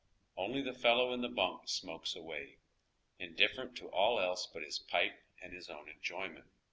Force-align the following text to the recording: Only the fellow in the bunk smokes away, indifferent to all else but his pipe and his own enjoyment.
Only 0.35 0.63
the 0.63 0.73
fellow 0.73 1.13
in 1.13 1.21
the 1.21 1.29
bunk 1.29 1.69
smokes 1.69 2.15
away, 2.15 2.57
indifferent 3.19 3.75
to 3.77 3.89
all 3.91 4.19
else 4.19 4.47
but 4.51 4.63
his 4.63 4.79
pipe 4.79 5.21
and 5.39 5.53
his 5.53 5.69
own 5.69 5.87
enjoyment. 5.89 6.49